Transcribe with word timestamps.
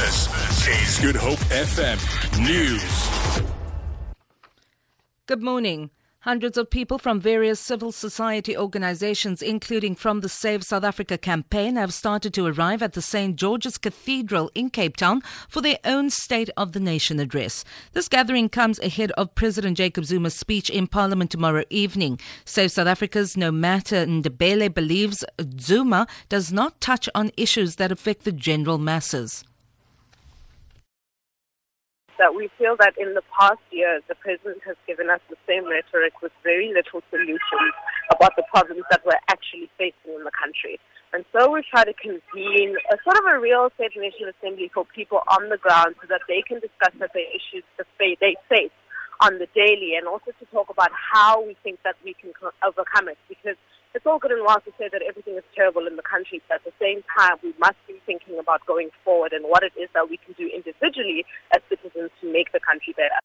This 0.00 0.66
is 0.66 0.98
Good 0.98 1.16
Hope 1.16 1.38
FM 1.50 1.98
News. 2.42 3.44
Good 5.26 5.42
morning. 5.42 5.90
Hundreds 6.20 6.56
of 6.56 6.70
people 6.70 6.96
from 6.96 7.20
various 7.20 7.60
civil 7.60 7.92
society 7.92 8.56
organizations, 8.56 9.42
including 9.42 9.94
from 9.94 10.20
the 10.20 10.28
Save 10.30 10.62
South 10.62 10.84
Africa 10.84 11.18
campaign, 11.18 11.76
have 11.76 11.92
started 11.92 12.32
to 12.32 12.46
arrive 12.46 12.82
at 12.82 12.94
the 12.94 13.02
St. 13.02 13.36
George's 13.36 13.76
Cathedral 13.76 14.50
in 14.54 14.70
Cape 14.70 14.96
Town 14.96 15.20
for 15.50 15.60
their 15.60 15.78
own 15.84 16.08
State 16.08 16.48
of 16.56 16.72
the 16.72 16.80
Nation 16.80 17.20
address. 17.20 17.62
This 17.92 18.08
gathering 18.08 18.48
comes 18.48 18.78
ahead 18.78 19.12
of 19.18 19.34
President 19.34 19.76
Jacob 19.76 20.06
Zuma's 20.06 20.34
speech 20.34 20.70
in 20.70 20.86
Parliament 20.86 21.30
tomorrow 21.30 21.64
evening. 21.68 22.18
Save 22.46 22.72
South 22.72 22.88
Africa's 22.88 23.34
Nomata 23.34 24.06
Ndebele 24.06 24.72
believes 24.72 25.26
Zuma 25.60 26.06
does 26.30 26.50
not 26.50 26.80
touch 26.80 27.06
on 27.14 27.32
issues 27.36 27.76
that 27.76 27.92
affect 27.92 28.24
the 28.24 28.32
general 28.32 28.78
masses 28.78 29.44
that 32.20 32.36
we 32.36 32.52
feel 32.60 32.76
that 32.76 32.92
in 33.00 33.16
the 33.16 33.24
past 33.32 33.64
years, 33.72 34.04
the 34.06 34.14
president 34.14 34.60
has 34.68 34.76
given 34.86 35.08
us 35.08 35.20
the 35.32 35.40
same 35.48 35.64
rhetoric 35.64 36.12
with 36.20 36.30
very 36.44 36.68
little 36.68 37.00
solutions 37.08 37.72
about 38.12 38.36
the 38.36 38.44
problems 38.52 38.84
that 38.92 39.00
we're 39.08 39.24
actually 39.32 39.72
facing 39.80 40.12
in 40.12 40.22
the 40.22 40.36
country. 40.36 40.78
And 41.12 41.24
so 41.32 41.50
we 41.50 41.64
try 41.66 41.82
to 41.82 41.96
convene 41.96 42.76
a 42.92 42.96
sort 43.02 43.16
of 43.18 43.24
a 43.24 43.40
real 43.40 43.72
state 43.74 43.96
nation 43.96 44.30
assembly 44.30 44.70
for 44.72 44.84
people 44.94 45.24
on 45.26 45.48
the 45.48 45.56
ground 45.56 45.96
so 45.98 46.06
that 46.12 46.20
they 46.28 46.44
can 46.46 46.60
discuss 46.60 46.92
the 47.00 47.24
issues 47.34 47.64
that 47.80 47.88
they 47.98 48.36
face 48.48 48.70
on 49.20 49.38
the 49.38 49.46
daily 49.54 49.94
and 49.96 50.08
also 50.08 50.32
to 50.38 50.44
talk 50.52 50.70
about 50.70 50.90
how 50.92 51.44
we 51.44 51.56
think 51.62 51.78
that 51.84 51.96
we 52.04 52.14
can 52.14 52.32
overcome 52.64 53.08
it 53.08 53.18
because 53.28 53.56
it's 53.94 54.06
all 54.06 54.18
good 54.18 54.30
and 54.30 54.44
well 54.46 54.60
to 54.60 54.72
say 54.78 54.88
that 54.92 55.02
everything 55.02 55.34
is 55.34 55.44
terrible 55.54 55.86
in 55.86 55.96
the 55.96 56.02
country, 56.02 56.40
but 56.48 56.62
at 56.62 56.64
the 56.64 56.72
same 56.80 57.02
time, 57.18 57.36
we 57.42 57.52
must 57.58 57.76
be 57.88 58.00
thinking 58.06 58.38
about 58.38 58.64
going 58.66 58.90
forward 59.04 59.32
and 59.32 59.44
what 59.44 59.62
it 59.62 59.72
is 59.76 59.88
that 59.94 60.08
we 60.08 60.16
can 60.16 60.34
do 60.38 60.46
individually 60.46 61.24
as 61.54 61.60
citizens 61.68 62.10
to 62.20 62.32
make 62.32 62.52
the 62.52 62.60
country 62.60 62.94
better. 62.96 63.18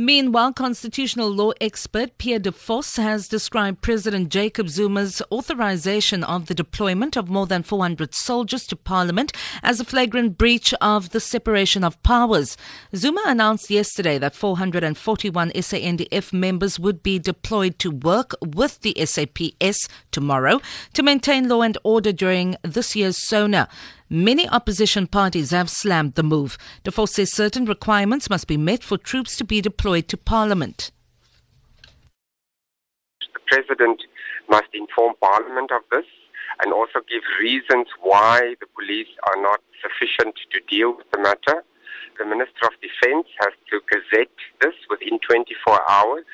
Meanwhile, 0.00 0.52
constitutional 0.52 1.28
law 1.28 1.50
expert 1.60 2.18
Pierre 2.18 2.38
de 2.38 2.52
Vos 2.52 2.94
has 2.98 3.26
described 3.26 3.82
President 3.82 4.28
Jacob 4.28 4.68
Zuma's 4.68 5.20
authorization 5.32 6.22
of 6.22 6.46
the 6.46 6.54
deployment 6.54 7.16
of 7.16 7.28
more 7.28 7.48
than 7.48 7.64
400 7.64 8.14
soldiers 8.14 8.64
to 8.68 8.76
parliament 8.76 9.32
as 9.60 9.80
a 9.80 9.84
flagrant 9.84 10.38
breach 10.38 10.72
of 10.80 11.10
the 11.10 11.18
separation 11.18 11.82
of 11.82 12.00
powers. 12.04 12.56
Zuma 12.94 13.24
announced 13.26 13.70
yesterday 13.70 14.18
that 14.18 14.36
441 14.36 15.50
SANDF 15.50 16.32
members 16.32 16.78
would 16.78 17.02
be 17.02 17.18
deployed 17.18 17.80
to 17.80 17.90
work 17.90 18.36
with 18.40 18.80
the 18.82 18.94
SAPS 19.04 19.88
tomorrow 20.12 20.60
to 20.94 21.02
maintain 21.02 21.48
law 21.48 21.62
and 21.62 21.76
order 21.82 22.12
during 22.12 22.54
this 22.62 22.94
year's 22.94 23.18
SONA. 23.26 23.68
Many 24.10 24.48
opposition 24.48 25.06
parties 25.06 25.50
have 25.50 25.68
slammed 25.68 26.14
the 26.14 26.22
move. 26.22 26.56
Vos 26.82 27.12
says 27.12 27.30
certain 27.30 27.66
requirements 27.66 28.30
must 28.30 28.46
be 28.46 28.56
met 28.56 28.82
for 28.82 28.96
troops 28.96 29.36
to 29.36 29.44
be 29.44 29.60
deployed 29.60 30.08
to 30.08 30.16
Parliament. 30.16 30.90
The 33.20 33.40
President 33.46 34.00
must 34.48 34.68
inform 34.72 35.12
Parliament 35.20 35.70
of 35.70 35.82
this 35.92 36.06
and 36.64 36.72
also 36.72 37.00
give 37.06 37.20
reasons 37.38 37.88
why 38.00 38.54
the 38.60 38.66
police 38.74 39.12
are 39.26 39.42
not 39.42 39.60
sufficient 39.82 40.36
to 40.52 40.60
deal 40.74 40.96
with 40.96 41.10
the 41.12 41.18
matter. 41.18 41.62
The 42.18 42.24
Minister 42.24 42.64
of 42.64 42.72
Defence 42.80 43.28
has 43.40 43.52
to 43.68 43.80
gazette 43.92 44.32
this 44.62 44.74
within 44.88 45.18
24 45.20 45.90
hours. 45.90 46.24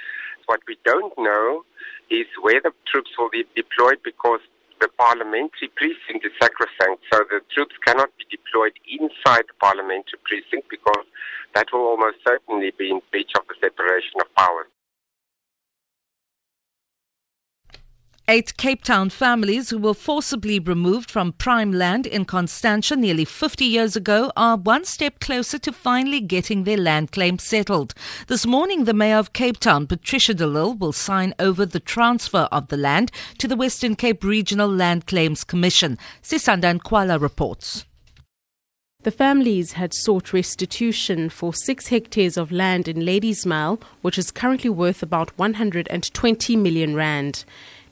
What 0.47 0.61
we 0.69 0.79
don't 0.85 1.13
know 1.19 1.65
is 2.09 2.27
where 2.41 2.61
the 2.63 2.71
troops 2.87 3.11
will 3.19 3.31
be 3.31 3.45
deployed 3.57 3.99
because 4.05 4.41
the 4.85 4.93
parliamentary 5.01 5.73
precinct 5.81 6.27
is 6.29 6.33
sacrosanct, 6.37 7.01
so 7.11 7.25
the 7.33 7.41
troops 7.57 7.73
cannot 7.87 8.11
be 8.21 8.29
deployed 8.29 8.77
inside 8.85 9.49
the 9.49 9.57
parliamentary 9.59 10.21
precinct 10.29 10.69
because 10.69 11.09
that 11.55 11.73
will 11.73 11.89
almost 11.89 12.21
certainly 12.21 12.71
be 12.77 12.91
in 12.91 13.01
breach 13.11 13.33
of 13.35 13.49
the 13.49 13.55
separation 13.65 14.21
of 14.21 14.29
powers. 14.37 14.74
Eight 18.27 18.57
Cape 18.57 18.83
Town 18.83 19.11
families 19.11 19.69
who 19.69 19.77
were 19.77 19.93
forcibly 19.93 20.59
removed 20.59 21.11
from 21.11 21.33
prime 21.33 21.73
land 21.73 22.07
in 22.07 22.25
Constantia 22.25 22.97
nearly 22.97 23.27
50 23.27 23.67
years 23.67 23.97
ago 23.97 24.33
are 24.35 24.57
one 24.57 24.87
step 24.87 25.21
closer 25.21 25.59
to 25.59 25.71
finally 25.71 26.21
getting 26.21 26.65
their 26.65 26.79
land 26.79 27.13
claim 27.13 27.39
settled. 27.39 27.93
This 28.29 28.47
morning, 28.47 28.85
the 28.85 28.95
Mayor 28.95 29.19
of 29.19 29.35
Cape 29.35 29.61
Town, 29.61 29.87
Patricia 29.87 30.33
de 30.33 30.47
Lille, 30.47 30.73
will 30.73 30.95
sign 30.95 31.35
over 31.39 31.67
the 31.67 31.81
transfer 31.81 32.49
of 32.51 32.69
the 32.69 32.79
land 32.79 33.13
to 33.37 33.47
the 33.47 33.57
Western 33.57 33.95
Cape 33.95 34.25
Regional 34.25 34.69
Land 34.69 35.07
Claims 35.07 35.45
Commission. 35.45 35.99
Sisanda 36.23 36.79
Nkoala 36.79 37.21
reports. 37.21 37.85
The 39.03 39.11
families 39.11 39.73
had 39.73 39.93
sought 39.93 40.33
restitution 40.33 41.29
for 41.29 41.53
six 41.53 41.89
hectares 41.89 42.39
of 42.39 42.51
land 42.51 42.89
in 42.89 43.05
Ladies 43.05 43.45
Mile, 43.45 43.79
which 44.01 44.17
is 44.17 44.31
currently 44.31 44.71
worth 44.71 45.03
about 45.03 45.39
120 45.39 46.57
million 46.57 46.95
rand. 46.95 47.45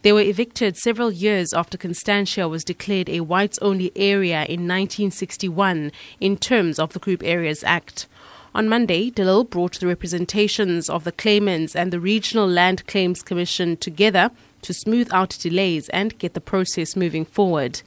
They 0.03 0.13
were 0.13 0.21
evicted 0.21 0.77
several 0.77 1.13
years 1.13 1.55
after 1.55 1.79
Constantia 1.79 2.49
was 2.49 2.65
declared 2.65 3.09
a 3.09 3.21
whites 3.21 3.59
only 3.63 3.93
area 3.95 4.43
in 4.43 4.67
1961 4.67 5.93
in 6.19 6.37
terms 6.37 6.81
of 6.81 6.93
the 6.93 6.99
Group 6.99 7.23
Areas 7.23 7.63
Act. 7.63 8.09
On 8.53 8.69
Monday, 8.69 9.11
de 9.11 9.45
brought 9.45 9.79
the 9.79 9.87
representations 9.87 10.91
of 10.91 11.05
the 11.05 11.13
claimants 11.13 11.77
and 11.77 11.93
the 11.93 12.01
Regional 12.01 12.49
Land 12.49 12.85
Claims 12.89 13.23
Commission 13.23 13.77
together 13.77 14.33
to 14.63 14.75
smooth 14.75 15.09
out 15.13 15.39
delays 15.41 15.89
and 15.91 16.19
get 16.19 16.35
the 16.35 16.41
process 16.41 16.97
moving 16.97 17.25
forward. 17.25 17.81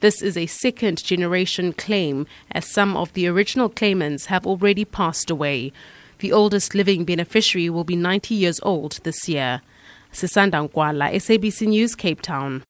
This 0.00 0.22
is 0.22 0.36
a 0.36 0.46
second 0.46 1.04
generation 1.04 1.72
claim, 1.72 2.26
as 2.50 2.66
some 2.66 2.96
of 2.96 3.12
the 3.12 3.28
original 3.28 3.68
claimants 3.68 4.26
have 4.26 4.44
already 4.44 4.84
passed 4.84 5.30
away. 5.30 5.72
The 6.18 6.32
oldest 6.32 6.74
living 6.74 7.04
beneficiary 7.04 7.70
will 7.70 7.84
be 7.84 7.96
90 7.96 8.34
years 8.34 8.58
old 8.64 8.98
this 9.04 9.28
year. 9.28 9.62
Sisanda 10.12 10.60
Nkwala, 10.62 11.12
SABC 11.20 11.66
News, 11.66 11.94
Cape 11.96 12.20
Town. 12.22 12.62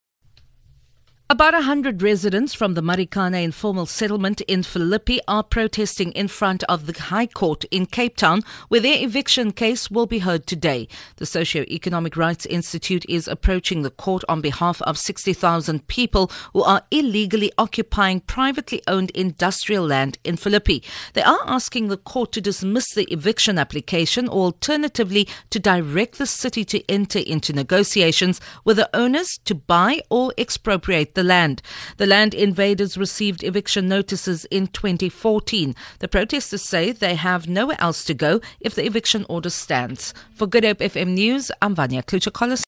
About 1.30 1.54
100 1.54 2.02
residents 2.02 2.54
from 2.54 2.74
the 2.74 2.82
Marikana 2.82 3.44
informal 3.44 3.86
settlement 3.86 4.40
in 4.48 4.64
Philippi 4.64 5.20
are 5.28 5.44
protesting 5.44 6.10
in 6.10 6.26
front 6.26 6.64
of 6.64 6.86
the 6.86 7.02
High 7.02 7.28
Court 7.28 7.64
in 7.70 7.86
Cape 7.86 8.16
Town, 8.16 8.42
where 8.66 8.80
their 8.80 9.00
eviction 9.00 9.52
case 9.52 9.92
will 9.92 10.06
be 10.06 10.18
heard 10.18 10.48
today. 10.48 10.88
The 11.18 11.26
Socio-Economic 11.26 12.16
Rights 12.16 12.46
Institute 12.46 13.06
is 13.08 13.28
approaching 13.28 13.82
the 13.82 13.92
court 13.92 14.24
on 14.28 14.40
behalf 14.40 14.82
of 14.82 14.98
60,000 14.98 15.86
people 15.86 16.32
who 16.52 16.64
are 16.64 16.82
illegally 16.90 17.52
occupying 17.56 18.18
privately 18.22 18.82
owned 18.88 19.10
industrial 19.12 19.86
land 19.86 20.18
in 20.24 20.36
Philippi. 20.36 20.82
They 21.12 21.22
are 21.22 21.42
asking 21.46 21.86
the 21.86 21.96
court 21.96 22.32
to 22.32 22.40
dismiss 22.40 22.92
the 22.92 23.04
eviction 23.04 23.56
application 23.56 24.26
or 24.26 24.46
alternatively 24.46 25.28
to 25.50 25.60
direct 25.60 26.18
the 26.18 26.26
city 26.26 26.64
to 26.64 26.90
enter 26.90 27.20
into 27.20 27.52
negotiations 27.52 28.40
with 28.64 28.78
the 28.78 28.90
owners 28.92 29.38
to 29.44 29.54
buy 29.54 30.02
or 30.10 30.34
expropriate 30.36 31.14
the 31.14 31.19
the 31.20 31.24
land. 31.24 31.60
The 31.98 32.06
land 32.06 32.32
invaders 32.32 32.96
received 32.96 33.44
eviction 33.44 33.86
notices 33.86 34.46
in 34.46 34.68
2014. 34.68 35.74
The 35.98 36.08
protesters 36.08 36.62
say 36.62 36.92
they 36.92 37.14
have 37.14 37.46
nowhere 37.46 37.76
else 37.78 38.04
to 38.04 38.14
go 38.14 38.40
if 38.58 38.74
the 38.74 38.86
eviction 38.86 39.26
order 39.28 39.50
stands. 39.50 40.14
For 40.32 40.46
Good 40.46 40.64
Hope 40.64 40.78
FM 40.78 41.08
News, 41.08 41.52
I'm 41.60 41.74
Vanya 41.74 42.02
Klucher-Collins. 42.02 42.58